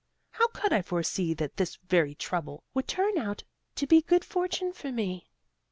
[0.31, 3.43] How could I foresee that this very trouble would turn out
[3.75, 5.29] to be good fortune for me?"